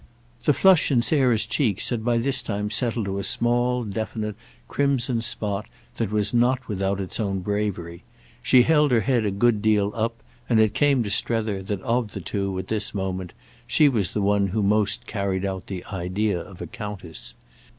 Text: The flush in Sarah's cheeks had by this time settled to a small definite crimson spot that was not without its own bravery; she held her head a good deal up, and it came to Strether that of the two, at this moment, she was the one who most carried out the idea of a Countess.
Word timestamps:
The 0.45 0.53
flush 0.53 0.89
in 0.89 1.03
Sarah's 1.03 1.45
cheeks 1.45 1.89
had 1.89 2.03
by 2.03 2.17
this 2.17 2.41
time 2.41 2.71
settled 2.71 3.05
to 3.05 3.19
a 3.19 3.23
small 3.23 3.83
definite 3.83 4.35
crimson 4.67 5.21
spot 5.21 5.67
that 5.97 6.11
was 6.11 6.33
not 6.33 6.67
without 6.67 6.99
its 6.99 7.19
own 7.19 7.41
bravery; 7.41 8.03
she 8.41 8.63
held 8.63 8.89
her 8.89 9.01
head 9.01 9.25
a 9.27 9.29
good 9.29 9.61
deal 9.61 9.91
up, 9.93 10.23
and 10.49 10.59
it 10.59 10.73
came 10.73 11.03
to 11.03 11.11
Strether 11.11 11.61
that 11.61 11.81
of 11.83 12.13
the 12.13 12.19
two, 12.19 12.57
at 12.57 12.67
this 12.67 12.95
moment, 12.95 13.33
she 13.67 13.87
was 13.87 14.13
the 14.15 14.23
one 14.23 14.47
who 14.47 14.63
most 14.63 15.05
carried 15.05 15.45
out 15.45 15.67
the 15.67 15.85
idea 15.93 16.39
of 16.41 16.63
a 16.63 16.65
Countess. 16.65 17.35